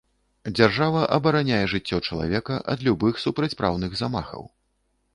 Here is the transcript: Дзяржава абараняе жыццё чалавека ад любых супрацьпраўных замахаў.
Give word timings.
Дзяржава 0.59 1.03
абараняе 1.17 1.61
жыццё 1.75 2.01
чалавека 2.07 2.59
ад 2.75 2.79
любых 2.91 3.23
супрацьпраўных 3.29 3.91
замахаў. 4.05 4.43